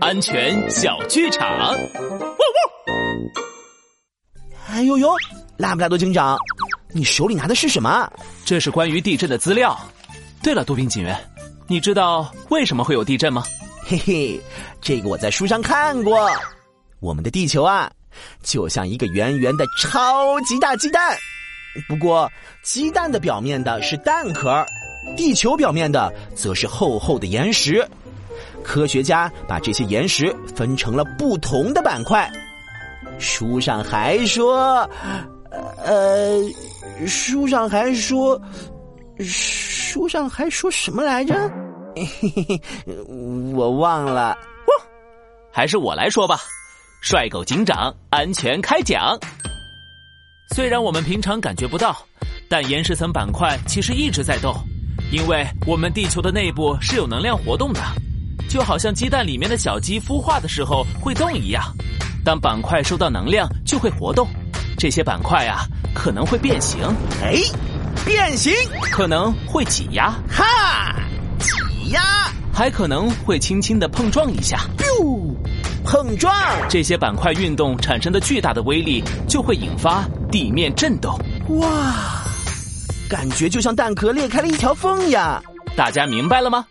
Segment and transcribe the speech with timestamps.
[0.00, 1.74] 安全小剧场。
[1.74, 3.30] 呜呜！
[4.70, 5.10] 哎呦呦，
[5.56, 6.38] 拉布拉多警长，
[6.92, 8.10] 你手里拿的是什么？
[8.44, 9.78] 这是关于地震的资料。
[10.42, 11.18] 对了，杜宾警员，
[11.66, 13.42] 你知道为什么会有地震吗？
[13.84, 14.40] 嘿嘿，
[14.80, 16.30] 这个我在书上看过。
[17.00, 17.90] 我们的地球啊，
[18.42, 21.16] 就像一个圆圆的超级大鸡蛋。
[21.88, 22.30] 不过，
[22.62, 24.64] 鸡蛋的表面的是蛋壳，
[25.16, 27.86] 地球表面的则是厚厚的岩石。
[28.62, 32.30] 科学家把这些岩石分成了不同的板块。
[33.18, 34.88] 书上还说，
[35.84, 36.38] 呃，
[37.06, 38.40] 书上还说，
[39.20, 41.34] 书上还说什么来着？
[43.54, 44.36] 我忘了。
[45.50, 46.38] 还是我来说吧。
[47.00, 49.18] 帅狗警长，安全开讲。
[50.54, 51.96] 虽然我们平常感觉不到，
[52.48, 54.54] 但岩石层板块其实一直在动，
[55.10, 57.80] 因为我们地球的内部是有能量活动的，
[58.48, 61.62] 就好像鸡蛋里面的小鸡孵化的时候会动一样。
[62.24, 64.26] 当板块收到能量，就会活动。
[64.76, 66.80] 这些板块啊，可能会变形。
[67.22, 67.42] 哎，
[68.04, 68.52] 变形！
[68.90, 70.12] 可能会挤压。
[70.30, 70.94] 哈，
[71.38, 72.00] 挤压！
[72.52, 74.60] 还可能会轻轻的碰撞一下。
[75.84, 76.34] 碰撞，
[76.68, 81.18] 这些板块运动产生的巨大的威力，就会引发地面震动。
[81.60, 82.22] 哇，
[83.08, 85.42] 感觉就像蛋壳裂开了一条缝呀！
[85.74, 86.66] 大家明白了吗？